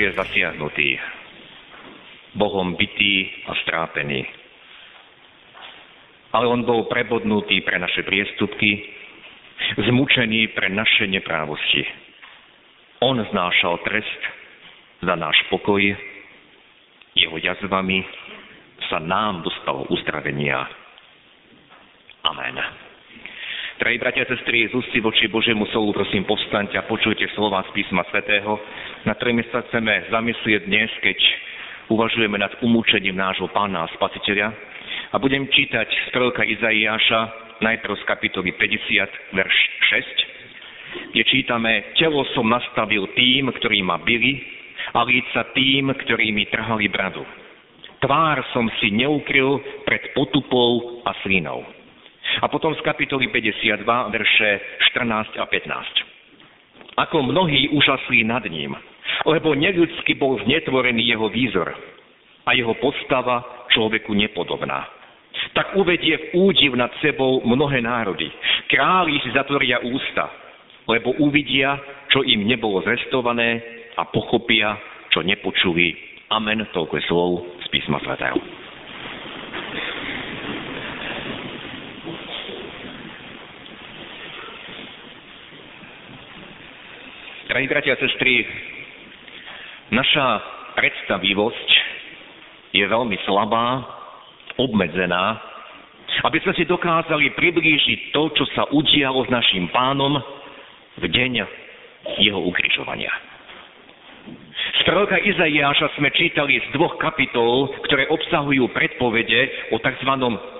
[0.00, 0.96] je zasiahnutý,
[2.34, 4.24] Bohom bytý a strápený.
[6.30, 8.86] Ale on bol prebodnutý pre naše priestupky,
[9.76, 11.84] zmučený pre naše neprávosti.
[13.02, 14.20] On znášal trest
[15.02, 15.82] za náš pokoj,
[17.16, 18.06] jeho jazvami
[18.88, 20.68] sa nám dostalo uzdravenia.
[22.24, 22.89] Amen.
[23.80, 27.80] Drahí bratia a sestry, z ústy voči Božiemu slovu, prosím, povstaňte a počujte slova z
[27.80, 28.60] písma svätého,
[29.08, 31.16] na ktorými sa chceme zamyslieť dnes, keď
[31.88, 34.52] uvažujeme nad umúčením nášho pána a spasiteľa.
[35.10, 37.20] A budem čítať z proroka Izaiáša,
[37.64, 39.56] najprv z kapitoly 50, verš
[39.96, 44.44] 6, kde čítame, telo som nastavil tým, ktorí ma byli,
[44.92, 47.24] a líca tým, ktorí mi trhali bradu.
[48.04, 49.56] Tvár som si neukryl
[49.88, 51.79] pred potupou a slinou.
[52.40, 54.48] A potom z kapitoly 52, verše
[54.96, 56.96] 14 a 15.
[56.96, 58.72] Ako mnohí užasli nad ním,
[59.28, 61.68] lebo neľudsky bol znetvorený jeho výzor
[62.48, 64.88] a jeho postava človeku nepodobná.
[65.52, 68.28] Tak uvedie v údiv nad sebou mnohé národy.
[68.68, 70.28] Králi si zatvoria ústa,
[70.88, 71.76] lebo uvidia,
[72.08, 73.62] čo im nebolo zrestované
[73.94, 74.78] a pochopia,
[75.12, 75.94] čo nepočuli.
[76.30, 77.30] Amen, toľko je slov
[77.62, 78.38] z písma svätého.
[87.50, 88.46] Drahí bratia a sestry,
[89.90, 90.38] naša
[90.78, 91.68] predstavivosť
[92.70, 93.82] je veľmi slabá,
[94.54, 95.34] obmedzená,
[96.30, 100.22] aby sme si dokázali priblížiť to, čo sa udialo s našim pánom
[101.02, 101.42] v deň
[102.22, 103.10] jeho ukričovania.
[104.78, 110.12] Z proroka Izaiáša sme čítali z dvoch kapitol, ktoré obsahujú predpovede o tzv.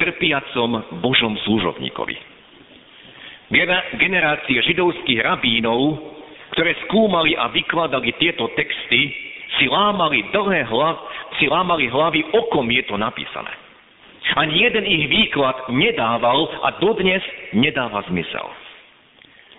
[0.03, 2.19] trpiacom Božom služobníkovi.
[3.95, 6.19] Generácie židovských rabínov
[6.55, 9.11] ktoré skúmali a vykladali tieto texty,
[9.59, 10.97] si lámali dlhé hlav,
[11.39, 13.51] si lámali hlavy, o kom je to napísané.
[14.39, 18.47] Ani jeden ich výklad nedával a dodnes nedáva zmysel.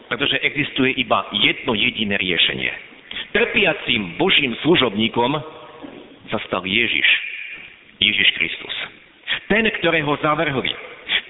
[0.07, 2.71] Pretože existuje iba jedno jediné riešenie.
[3.35, 5.31] Trpiacím Božím služobníkom
[6.31, 7.07] sa stal Ježiš.
[7.99, 8.75] Ježiš Kristus.
[9.47, 10.71] Ten, ktorého zavrhli.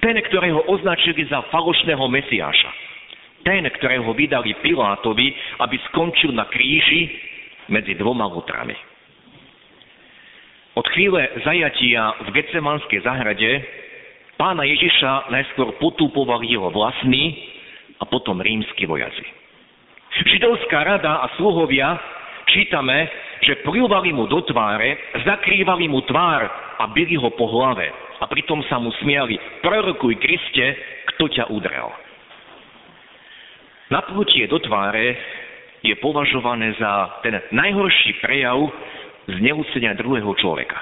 [0.02, 2.91] Ten, ktorého označili za falošného Mesiáša
[3.42, 7.10] ten, ktorého vydali Pilátovi, aby skončil na kríži
[7.70, 8.74] medzi dvoma lotrami.
[10.72, 13.50] Od chvíle zajatia v Getsemanskej zahrade
[14.40, 17.36] pána Ježiša najskôr potúpovali jeho vlastní
[18.00, 19.22] a potom rímsky vojaci.
[20.12, 22.00] Židovská rada a sluhovia
[22.48, 23.08] čítame,
[23.44, 26.48] že pľúvali mu do tváre, zakrývali mu tvár
[26.80, 27.92] a byli ho po hlave.
[28.22, 30.66] A pritom sa mu smiali, prorokuj Kriste,
[31.14, 31.90] kto ťa udrel.
[33.92, 35.20] Napnutie do tváre
[35.84, 38.72] je považované za ten najhorší prejav
[39.28, 40.80] zneúcenia druhého človeka.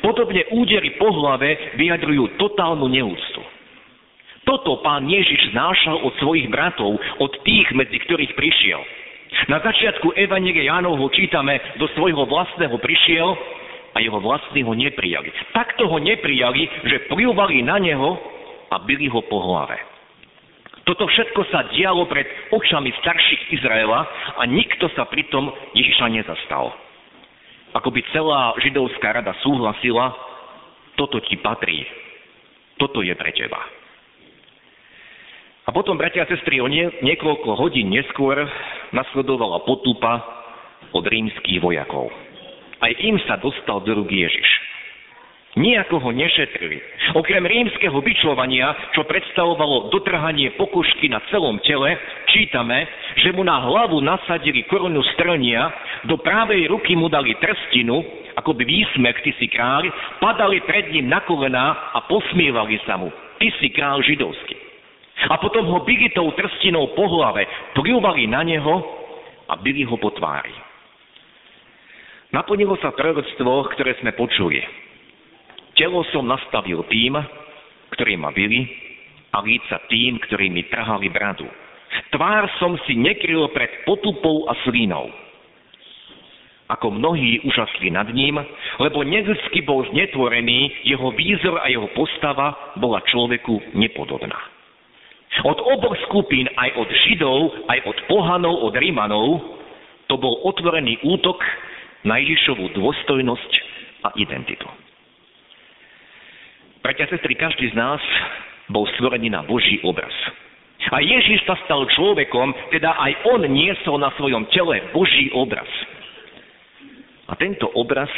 [0.00, 3.44] Podobne údery po hlave vyjadrujú totálnu neúctu.
[4.48, 8.80] Toto pán Ježiš znášal od svojich bratov, od tých, medzi ktorých prišiel.
[9.52, 13.28] Na začiatku Evangelia Jánovho čítame, do svojho vlastného prišiel
[13.92, 15.28] a jeho vlastní ho neprijali.
[15.52, 18.16] Takto ho neprijali, že pljúvali na neho
[18.72, 19.91] a byli ho po hlave.
[20.82, 24.02] Toto všetko sa dialo pred očami starších Izraela
[24.34, 25.46] a nikto sa pritom
[25.78, 26.74] Ježiša nezastal.
[27.72, 30.12] Ako by celá židovská rada súhlasila,
[30.98, 31.86] toto ti patrí,
[32.76, 33.62] toto je pre teba.
[35.62, 38.34] A potom, bratia a sestry, o nie, niekoľko hodín neskôr
[38.90, 40.18] nasledovala potupa
[40.90, 42.10] od rímskych vojakov.
[42.82, 44.48] Aj im sa dostal do rúk Ježiš.
[45.52, 46.80] Nijako ho nešetrili.
[47.12, 51.92] Okrem rímskeho vyčlovania, čo predstavovalo dotrhanie pokožky na celom tele,
[52.32, 52.88] čítame,
[53.20, 55.68] že mu na hlavu nasadili korunu strnia,
[56.08, 58.00] do právej ruky mu dali trstinu,
[58.40, 59.92] ako by výsmek, ty si kráľ,
[60.24, 63.12] padali pred ním na kolená a posmievali sa mu.
[63.36, 64.56] Ty si kráľ židovský.
[65.28, 67.44] A potom ho byli tou trstinou po hlave,
[67.76, 68.80] pľúvali na neho
[69.52, 70.56] a byli ho po tvári.
[72.32, 74.81] Naplnilo sa proroctvo, ktoré sme počuli.
[75.76, 77.16] Telo som nastavil tým,
[77.96, 78.68] ktorí ma byli,
[79.32, 81.48] a líca tým, ktorí mi trhali bradu.
[82.12, 85.08] Tvár som si nekryl pred potupou a slínou.
[86.72, 88.40] ako mnohí úžasli nad ním,
[88.80, 94.40] lebo neľudsky bol znetvorený, jeho výzor a jeho postava bola človeku nepodobná.
[95.44, 99.40] Od oboch skupín, aj od Židov, aj od pohanov, od Rímanov,
[100.08, 101.40] to bol otvorený útok
[102.08, 103.52] na Ježišovú dôstojnosť
[104.04, 104.68] a identitu.
[106.82, 108.02] Bratia sestry, každý z nás
[108.66, 110.10] bol stvorený na Boží obraz.
[110.90, 115.70] A Ježiš sa stal človekom, teda aj on niesol na svojom tele Boží obraz.
[117.30, 118.10] A tento obraz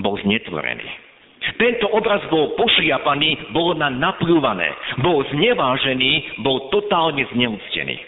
[0.00, 0.88] bol znetvorený.
[1.60, 4.72] Tento obraz bol pošliapaný, bol na napľúvané,
[5.04, 8.00] bol znevážený, bol totálne zneúctený.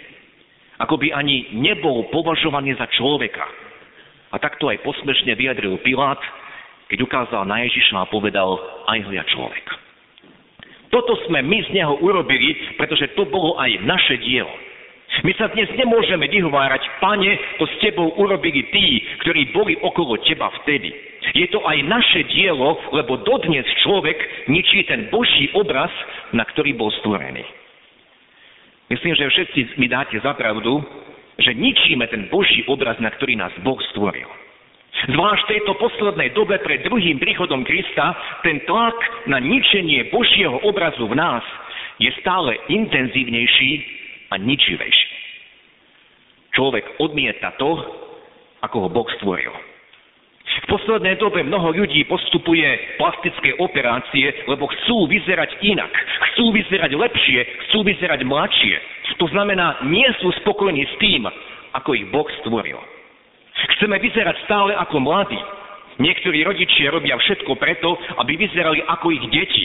[0.81, 3.45] Ako by ani nebol považovaný za človeka.
[4.33, 6.19] A takto aj posmešne vyjadril Pilát,
[6.89, 8.57] keď ukázal na Ježiša a povedal,
[8.89, 9.65] aj hľa človek.
[10.89, 14.51] Toto sme my z neho urobili, pretože to bolo aj naše dielo.
[15.25, 20.53] My sa dnes nemôžeme vyhovárať, pane, to s tebou urobili tí, ktorí boli okolo teba
[20.63, 20.93] vtedy.
[21.33, 25.93] Je to aj naše dielo, lebo dodnes človek ničí ten Boží obraz,
[26.33, 27.45] na ktorý bol stvorený.
[28.89, 30.81] Myslím, že všetci mi dáte za pravdu,
[31.37, 34.29] že ničíme ten Boží obraz, na ktorý nás Boh stvoril.
[35.07, 38.99] Zvlášť v tejto poslednej dobe pred druhým príchodom Krista, ten tlak
[39.31, 41.47] na ničenie Božieho obrazu v nás
[42.03, 43.71] je stále intenzívnejší
[44.35, 45.11] a ničivejší.
[46.51, 47.71] Človek odmieta to,
[48.67, 49.55] ako ho Boh stvoril.
[50.59, 55.93] V poslednej dobe mnoho ľudí postupuje plastické operácie, lebo chcú vyzerať inak,
[56.35, 58.75] chcú vyzerať lepšie, chcú vyzerať mladšie.
[59.23, 61.23] To znamená, nie sú spokojní s tým,
[61.79, 62.98] ako ich Boh stvoril.
[63.79, 65.39] Chceme vyzerať stále ako mladí.
[66.03, 69.65] Niektorí rodičia robia všetko preto, aby vyzerali ako ich deti.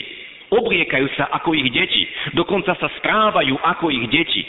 [0.54, 2.06] Obliekajú sa ako ich deti.
[2.38, 4.42] Dokonca sa správajú ako ich deti.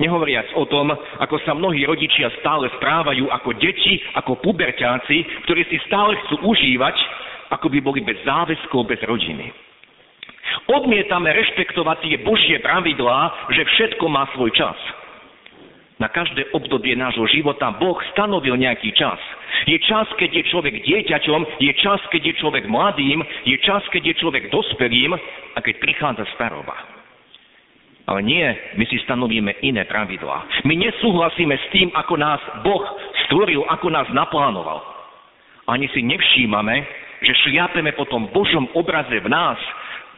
[0.00, 5.76] Nehovoriac o tom, ako sa mnohí rodičia stále správajú ako deti, ako puberťáci, ktorí si
[5.84, 6.96] stále chcú užívať,
[7.50, 9.50] ako by boli bez záväzkov, bez rodiny.
[10.70, 14.78] Odmietame rešpektovať tie Božie pravidlá, že všetko má svoj čas.
[16.00, 19.20] Na každé obdobie nášho života Boh stanovil nejaký čas.
[19.68, 24.08] Je čas, keď je človek dieťaťom, je čas, keď je človek mladým, je čas, keď
[24.08, 25.12] je človek dospelým
[25.52, 26.72] a keď prichádza staroba.
[28.08, 28.48] Ale nie,
[28.80, 30.64] my si stanovíme iné pravidlá.
[30.64, 32.82] My nesúhlasíme s tým, ako nás Boh
[33.28, 34.80] stvoril, ako nás naplánoval.
[35.68, 36.80] Ani si nevšímame,
[37.20, 39.60] že šliapeme po tom Božom obraze v nás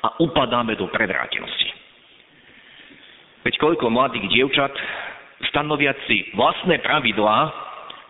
[0.06, 1.74] a upadáme do predrátenosti.
[3.42, 4.70] Veď koľko mladých dievčat
[5.50, 7.38] stanoviať si vlastné pravidlá,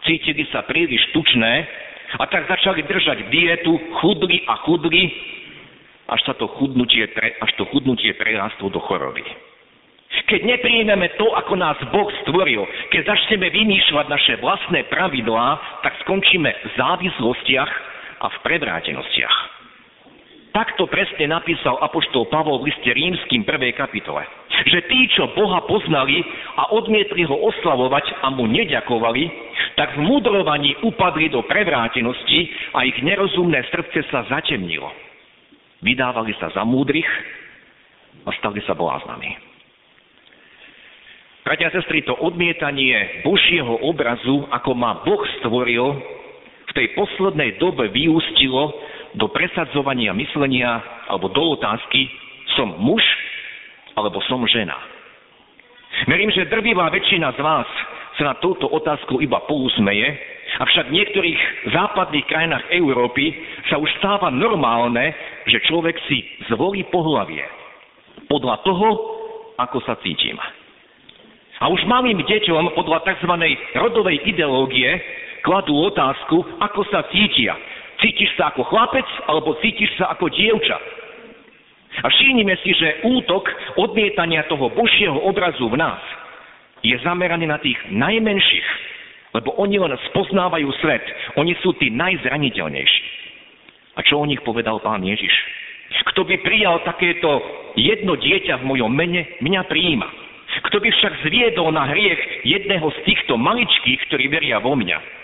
[0.05, 1.65] cítili sa príliš tučné
[2.21, 5.09] a tak začali držať dietu, chudli a chudli,
[6.13, 7.09] až, sa to chudnutie,
[7.41, 9.25] až to chudnutie prerástlo do choroby.
[10.13, 16.53] Keď nepríjmeme to, ako nás Boh stvoril, keď začneme vymýšľať naše vlastné pravidlá, tak skončíme
[16.53, 17.73] v závislostiach
[18.21, 19.52] a v predvrátenostiach.
[20.53, 23.73] Takto presne napísal apoštol Pavol v liste rímským 1.
[23.73, 24.21] kapitole.
[24.69, 26.21] Že tí, čo Boha poznali
[26.61, 29.25] a odmietli ho oslavovať a mu neďakovali,
[29.81, 34.93] tak v mudrovaní upadli do prevrátenosti a ich nerozumné srdce sa zatemnilo.
[35.81, 37.09] Vydávali sa za múdrych
[38.29, 39.33] a stali sa bláznami.
[41.49, 45.97] Bratia a sestry, to odmietanie Božieho obrazu, ako ma Boh stvoril,
[46.71, 48.71] v tej poslednej dobe vyústilo
[49.17, 52.09] do presadzovania myslenia alebo do otázky,
[52.57, 53.03] som muž
[53.97, 54.77] alebo som žena.
[56.09, 57.69] Verím, že drvivá väčšina z vás
[58.17, 60.09] sa na túto otázku iba pousmeje,
[60.61, 61.41] avšak v niektorých
[61.73, 63.33] západných krajinách Európy
[63.69, 65.13] sa už stáva normálne,
[65.49, 67.45] že človek si zvolí pohlavie
[68.29, 68.89] podľa toho,
[69.61, 70.37] ako sa cítim.
[71.63, 73.33] A už malým deťom podľa tzv.
[73.79, 74.99] rodovej ideológie
[75.47, 77.55] kladú otázku, ako sa cítia.
[78.03, 80.79] Cítiš sa ako chlapec alebo cítiš sa ako dievča?
[82.03, 83.47] A všimnime si, že útok
[83.79, 86.03] odmietania toho Božieho obrazu v nás
[86.83, 88.69] je zameraný na tých najmenších,
[89.39, 91.05] lebo oni len spoznávajú svet.
[91.39, 93.05] Oni sú tí najzraniteľnejší.
[93.95, 95.31] A čo o nich povedal pán Ježiš?
[96.13, 97.39] Kto by prijal takéto
[97.79, 100.09] jedno dieťa v mojom mene, mňa prijíma.
[100.69, 105.22] Kto by však zviedol na hriech jedného z týchto maličkých, ktorí veria vo mňa,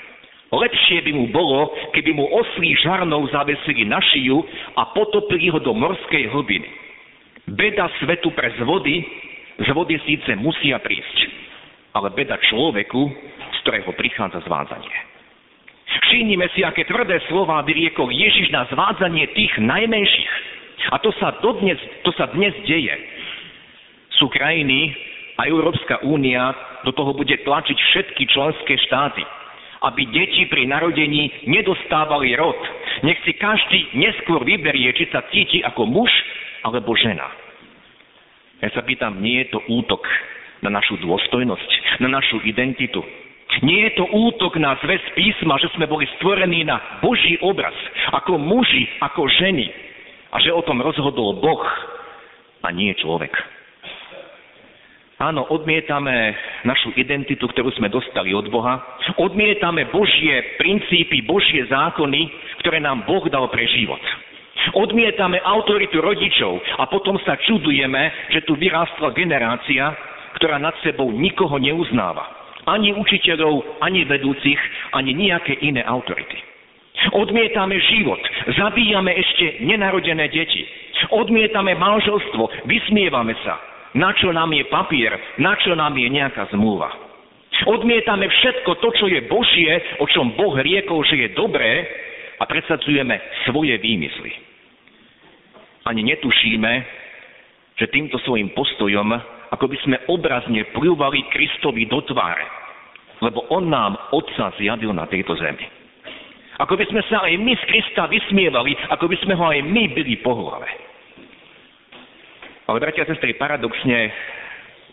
[0.49, 4.41] Lepšie by mu bolo, keby mu oslí žarnou zavesili na šiju
[4.81, 6.69] a potopili ho do morskej hlbiny.
[7.53, 9.05] Beda svetu pre z vody,
[9.61, 11.17] z vody síce musia prísť,
[11.93, 14.97] ale beda človeku, z ktorého prichádza zvádzanie.
[16.09, 20.33] Všimnime si, aké tvrdé slova vyriekol Ježiš na zvádzanie tých najmenších.
[20.89, 22.97] A to sa, dodnes, to sa dnes deje.
[24.17, 24.97] Sú krajiny
[25.37, 26.57] a Európska únia
[26.89, 29.21] do toho bude tlačiť všetky členské štáty
[29.83, 32.59] aby deti pri narodení nedostávali rod.
[33.07, 36.11] Nech si každý neskôr vyberie, či sa cíti ako muž
[36.67, 37.27] alebo žena.
[38.59, 40.03] Ja sa pýtam, nie je to útok
[40.67, 42.99] na našu dôstojnosť, na našu identitu.
[43.63, 47.75] Nie je to útok na zväz písma, že sme boli stvorení na Boží obraz,
[48.13, 49.71] ako muži, ako ženy.
[50.35, 51.65] A že o tom rozhodol Boh
[52.61, 53.33] a nie človek.
[55.19, 58.79] Áno, odmietame našu identitu, ktorú sme dostali od Boha.
[59.19, 62.31] Odmietame Božie princípy, Božie zákony,
[62.63, 63.99] ktoré nám Boh dal pre život.
[64.79, 69.91] Odmietame autoritu rodičov a potom sa čudujeme, že tu vyrástla generácia,
[70.39, 72.23] ktorá nad sebou nikoho neuznáva.
[72.71, 74.61] Ani učiteľov, ani vedúcich,
[74.95, 76.39] ani nejaké iné autority.
[77.11, 78.23] Odmietame život,
[78.55, 80.63] zabíjame ešte nenarodené deti.
[81.11, 83.59] Odmietame manželstvo, vysmievame sa,
[83.97, 85.13] na čo nám je papier?
[85.41, 86.93] Na čo nám je nejaká zmluva?
[87.65, 91.89] Odmietame všetko to, čo je Božie, o čom Boh riekol, že je dobré
[92.39, 93.19] a predsadzujeme
[93.49, 94.31] svoje výmysly.
[95.89, 96.73] Ani netušíme,
[97.81, 99.11] že týmto svojim postojom,
[99.51, 102.45] ako by sme obrazne pľúvali Kristovi do tváre,
[103.25, 105.65] lebo On nám Otca zjavil na tejto zemi.
[106.59, 109.85] Ako by sme sa aj my z Krista vysmievali, ako by sme ho aj my
[109.95, 110.35] byli po.
[112.69, 114.13] Ale bratia a sestry, paradoxne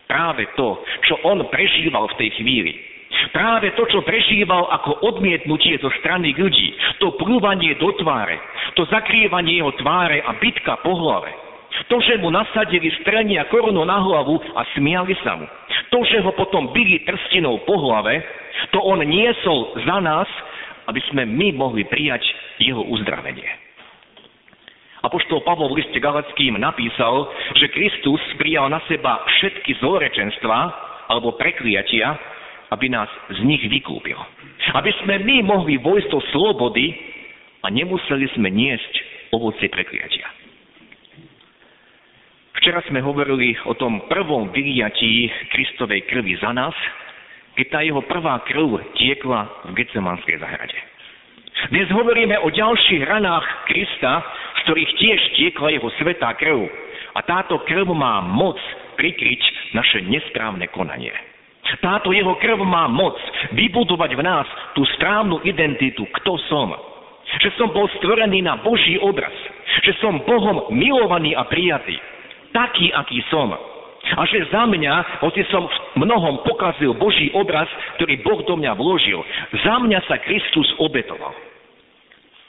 [0.07, 2.73] práve to, čo on prežíval v tej chvíli,
[3.35, 6.71] práve to, čo prežíval ako odmietnutie zo strany ľudí,
[7.03, 8.39] to plúvanie do tváre,
[8.79, 11.31] to zakrývanie jeho tváre a bitka po hlave,
[11.91, 15.43] to, že mu nasadili strenia korunu na hlavu a smiali sa mu,
[15.91, 18.23] to, že ho potom byli trstinou po hlave,
[18.71, 20.29] to on niesol za nás,
[20.87, 22.23] aby sme my mohli prijať
[22.61, 23.64] jeho uzdravenie.
[25.05, 27.29] Apoštol Pavol v liste Galackým napísal,
[27.61, 30.57] že Kristus prijal na seba všetky zlorečenstva
[31.13, 32.17] alebo prekliatia,
[32.73, 34.17] aby nás z nich vykúpil.
[34.73, 36.97] Aby sme my mohli vojsť do slobody
[37.61, 38.93] a nemuseli sme niesť
[39.29, 40.25] ovocie prekliatia.
[42.57, 46.73] Včera sme hovorili o tom prvom vyliatí Kristovej krvi za nás,
[47.53, 50.94] keď tá jeho prvá krv tiekla v Getsemanskej zahrade.
[51.55, 54.19] Dnes hovoríme o ďalších ranách Krista,
[54.59, 56.67] z ktorých tiež tiekla jeho svetá krv.
[57.15, 58.59] A táto krv má moc
[58.99, 61.15] prikryť naše nesprávne konanie.
[61.79, 63.15] Táto jeho krv má moc
[63.55, 66.75] vybudovať v nás tú správnu identitu, kto som.
[67.41, 69.33] Že som bol stvorený na Boží obraz.
[69.81, 71.97] Že som Bohom milovaný a prijatý.
[72.53, 73.55] Taký, aký som.
[74.13, 77.65] A že za mňa, hoci som v mnohom pokazil Boží obraz,
[77.97, 79.25] ktorý Boh do mňa vložil,
[79.65, 81.33] za mňa sa Kristus obetoval.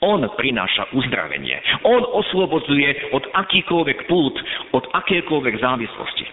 [0.05, 1.57] On prináša uzdravenie.
[1.81, 4.37] On oslobodzuje od akýkoľvek pút,
[4.77, 6.25] od akékoľvek závislosti.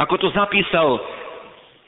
[0.00, 0.96] Ako to zapísal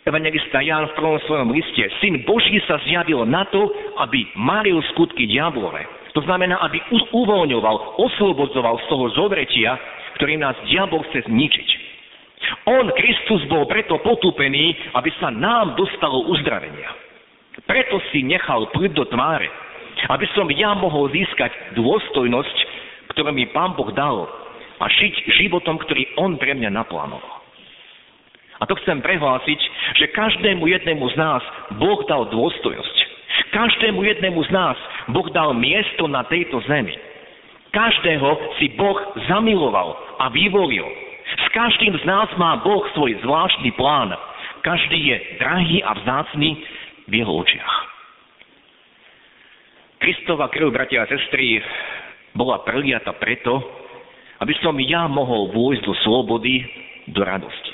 [0.04, 3.73] evangelista Jan v prvom svojom liste, Syn Boží sa zjavil na to,
[4.04, 5.80] aby maril skutky diablove.
[6.12, 9.80] To znamená, aby uvoľňoval, oslobodzoval z toho zovretia,
[10.21, 11.68] ktorým nás diabol chce zničiť.
[12.68, 16.90] On, Kristus, bol preto potúpený, aby sa nám dostalo uzdravenia.
[17.66, 19.49] Preto si nechal plúť do tváre,
[20.09, 22.56] aby som ja mohol získať dôstojnosť,
[23.12, 24.25] ktorú mi Pán Boh dal
[24.82, 27.42] a žiť životom, ktorý On pre mňa naplánoval.
[28.62, 29.61] A to chcem prehlásiť,
[29.99, 31.42] že každému jednému z nás
[31.82, 32.97] Boh dal dôstojnosť.
[33.50, 34.78] Každému jednému z nás
[35.11, 36.94] Boh dal miesto na tejto zemi.
[37.75, 38.28] Každého
[38.61, 40.87] si Boh zamiloval a vyvolil.
[41.38, 44.12] S každým z nás má Boh svoj zvláštny plán.
[44.62, 46.60] Každý je drahý a vzácný
[47.08, 47.74] v jeho očiach.
[50.02, 51.62] Kristova krv, bratia a sestry,
[52.34, 53.62] bola preliata preto,
[54.42, 56.66] aby som ja mohol vôjsť do slobody,
[57.06, 57.72] do radosti.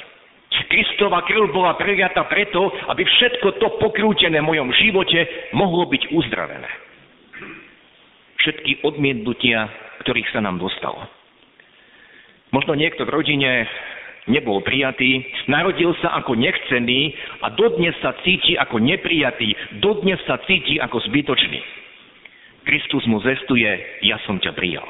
[0.68, 6.68] Kristova krv bola preliata preto, aby všetko to pokrútené v mojom živote mohlo byť uzdravené.
[8.36, 9.64] Všetky odmietnutia,
[10.04, 11.17] ktorých sa nám dostalo.
[12.48, 13.68] Možno niekto v rodine
[14.28, 17.12] nebol prijatý, narodil sa ako nechcený
[17.44, 21.60] a dodnes sa cíti ako neprijatý, dodnes sa cíti ako zbytočný.
[22.68, 23.68] Kristus mu zestuje,
[24.04, 24.84] ja som ťa prijal.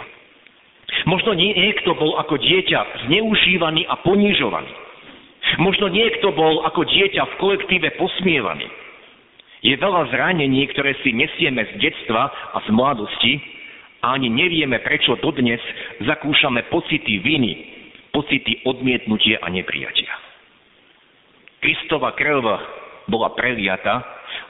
[1.06, 4.72] Možno niekto bol ako dieťa zneužívaný a ponižovaný.
[5.62, 8.66] Možno niekto bol ako dieťa v kolektíve posmievaný.
[9.62, 13.57] Je veľa zranení, ktoré si nesieme z detstva a z mladosti
[14.02, 15.58] ani nevieme, prečo dodnes
[16.06, 17.52] zakúšame pocity viny,
[18.14, 20.12] pocity odmietnutia a neprijatia.
[21.58, 22.44] Kristova krv
[23.10, 23.98] bola preliata,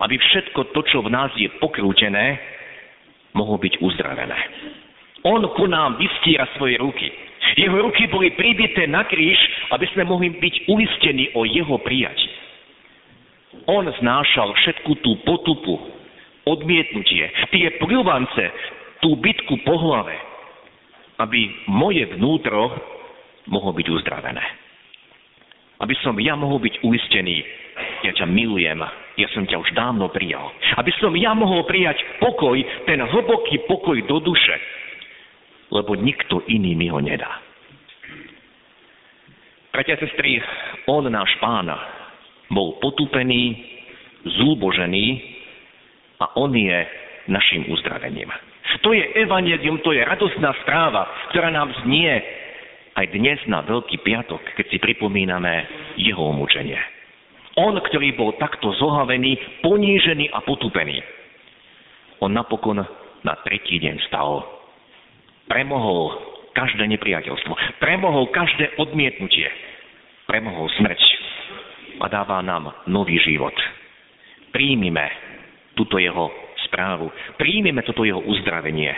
[0.05, 2.37] aby všetko to, čo v nás je pokrútené,
[3.33, 4.39] mohol byť uzdravené.
[5.25, 7.09] On ku nám vystiera svoje ruky.
[7.59, 9.39] Jeho ruky boli pribité na kríž,
[9.73, 12.31] aby sme mohli byť uistení o jeho prijatí.
[13.67, 15.81] On znášal všetku tú potupu,
[16.45, 18.45] odmietnutie, tie pľúvance,
[19.03, 20.17] tú bitku po hlave,
[21.19, 22.71] aby moje vnútro
[23.51, 24.45] mohlo byť uzdravené.
[25.79, 27.39] Aby som ja mohol byť uistený,
[28.03, 28.83] ja ťa milujem,
[29.19, 30.51] ja som ťa už dávno prijal.
[30.75, 34.57] Aby som ja mohol prijať pokoj, ten hlboký pokoj do duše,
[35.71, 37.43] lebo nikto iný mi ho nedá.
[39.71, 40.43] Bratia a sestry,
[40.91, 41.71] on, náš pán,
[42.51, 43.55] bol potúpený,
[44.27, 45.07] zúbožený
[46.19, 46.79] a on je
[47.31, 48.27] našim uzdravením.
[48.83, 52.15] To je evanelium, to je radostná správa, ktorá nám znie
[52.95, 55.67] aj dnes na Veľký piatok, keď si pripomíname
[55.99, 56.79] jeho umúčenie.
[57.59, 61.03] On, ktorý bol takto zohavený, ponížený a potúpený.
[62.23, 62.83] On napokon
[63.23, 64.47] na tretí deň stal.
[65.51, 66.15] Premohol
[66.55, 67.83] každé nepriateľstvo.
[67.83, 69.47] Premohol každé odmietnutie.
[70.27, 71.01] Premohol smrť.
[71.99, 73.55] A dáva nám nový život.
[74.55, 75.11] Príjmime
[75.75, 76.31] túto jeho
[76.69, 77.11] správu.
[77.41, 78.93] Príjmime toto jeho uzdravenie.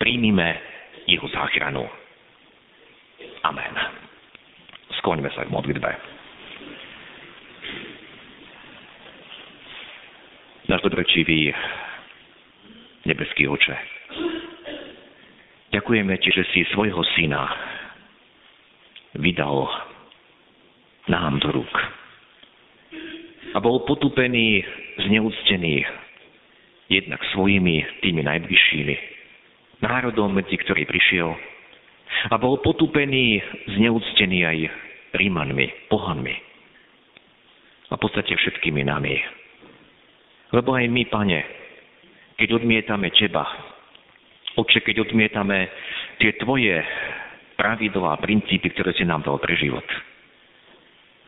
[0.00, 0.58] Príjmime
[1.06, 1.84] jeho záchranu.
[3.44, 3.74] Amen.
[4.98, 5.90] Skloňme sa k modlitbe.
[10.68, 11.48] Náš dobrečivý
[13.08, 13.72] nebeský oče,
[15.72, 17.48] ďakujeme ti, že si svojho syna
[19.16, 19.64] vydal
[21.08, 21.74] nám do rúk.
[23.56, 24.60] A bol potupený,
[25.08, 25.88] zneúctený
[26.88, 28.96] jednak svojimi tými najbližšími,
[29.84, 31.30] národom, medzi ktorý prišiel,
[32.32, 33.38] a bol potupený,
[33.76, 34.58] zneúctený aj
[35.14, 36.48] Rímanmi, pohanmi
[37.88, 39.16] a v podstate všetkými nami.
[40.52, 41.40] Lebo aj my, pane,
[42.36, 43.44] keď odmietame teba,
[44.56, 45.68] oče, keď odmietame
[46.20, 46.80] tie tvoje
[47.56, 49.84] pravidlá a princípy, ktoré si nám dal pre život,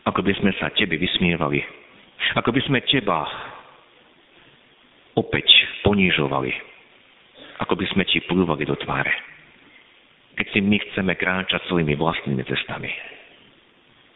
[0.09, 1.61] ako by sme sa tebe vysmievali,
[2.37, 3.25] ako by sme teba
[5.19, 5.47] opäť
[5.83, 6.53] ponížovali,
[7.63, 9.31] ako by sme ti plúvali do tváre
[10.41, 12.89] keď si my chceme kráčať svojimi vlastnými cestami.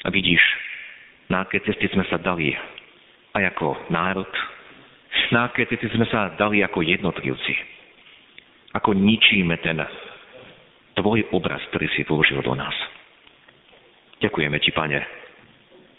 [0.05, 0.41] A vidíš,
[1.29, 2.57] na aké cesty sme sa dali
[3.37, 4.29] aj ako národ,
[5.29, 7.55] na aké cesty sme sa dali ako jednotlivci.
[8.73, 9.85] Ako ničíme ten
[10.97, 12.73] tvoj obraz, ktorý si vložil do nás.
[14.25, 15.05] Ďakujeme ti, pane,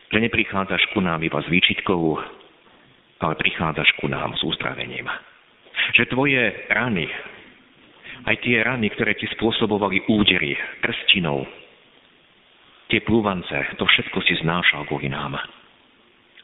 [0.10, 2.18] že neprichádzaš ku nám iba s výčitkou,
[3.20, 5.08] ale prichádzaš ku nám s uzdravením.
[5.96, 7.08] Že tvoje rany,
[8.26, 11.46] aj tie rany, ktoré ti spôsobovali údery, prstinou,
[12.92, 15.38] tie plúvance, to všetko si znášal kvôli nám.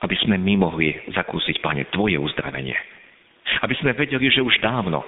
[0.02, 2.74] Aby sme my mohli zakúsiť, Pane, Tvoje uzdravenie.
[3.62, 5.06] Aby sme vedeli, že už dávno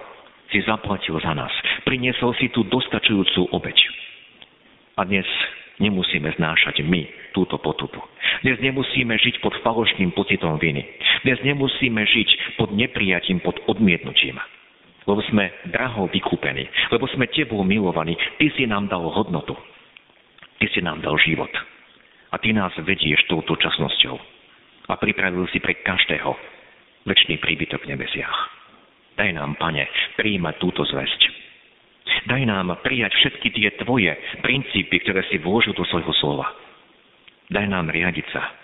[0.54, 1.50] si zaplatil za nás.
[1.82, 3.78] Priniesol si tú dostačujúcu obeď.
[5.02, 5.26] A dnes
[5.82, 8.00] nemusíme znášať my túto potupu.
[8.46, 10.86] Dnes nemusíme žiť pod falošným pocitom viny.
[11.26, 14.38] Dnes nemusíme žiť pod neprijatím, pod odmietnutím
[15.04, 18.16] lebo sme draho vykúpení, lebo sme Tebou milovaní.
[18.40, 19.56] Ty si nám dal hodnotu.
[20.60, 21.52] Ty si nám dal život.
[22.32, 24.16] A Ty nás vedieš touto časnosťou.
[24.88, 26.36] A pripravil si pre každého
[27.04, 28.36] väčší príbytok v nebesiach.
[29.20, 31.22] Daj nám, Pane, príjmať túto zväzť.
[32.28, 36.48] Daj nám prijať všetky tie Tvoje princípy, ktoré si vložil do svojho slova.
[37.52, 38.64] Daj nám riadiť sa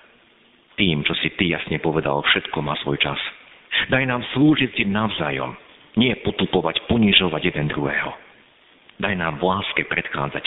[0.79, 3.19] tým, čo si Ty jasne povedal, všetko má svoj čas.
[3.91, 5.51] Daj nám slúžiť si navzájom,
[5.99, 8.15] nie potupovať, ponižovať jeden druhého.
[9.03, 10.45] Daj nám v láske predchádzať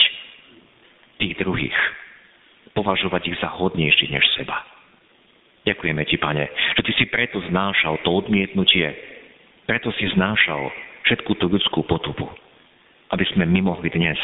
[1.21, 1.77] tých druhých.
[2.73, 4.65] Považovať ich za hodnejší než seba.
[5.69, 8.89] Ďakujeme ti, pane, že ty si preto znášal to odmietnutie,
[9.69, 10.73] preto si znášal
[11.05, 12.25] všetku tú ľudskú potupu,
[13.13, 14.17] aby sme my mohli dnes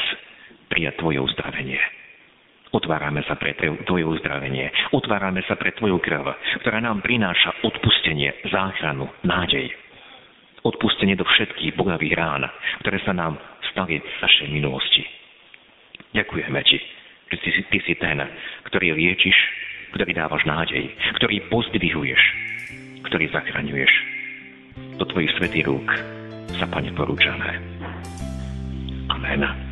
[0.67, 1.80] prijať tvoje uzdravenie.
[2.69, 4.69] Otvárame sa pre tvoje uzdravenie.
[4.93, 6.29] Otvárame sa pre tvoju krv,
[6.62, 9.73] ktorá nám prináša odpustenie, záchranu, nádej
[10.63, 12.43] odpustenie do všetkých bolavých rán,
[12.84, 13.39] ktoré sa nám
[13.71, 15.03] stali v našej minulosti.
[16.12, 16.77] Ďakujeme Ti,
[17.32, 18.17] že ty, ty si ten,
[18.67, 19.38] ktorý liečiš,
[19.95, 20.89] ktorý dávaš nádej,
[21.21, 22.21] ktorý pozdvihuješ,
[23.08, 23.93] ktorý zachraňuješ.
[24.99, 25.88] Do Tvojich svetých rúk
[26.60, 27.55] sa, Pane, porúčame.
[29.10, 29.68] Amen.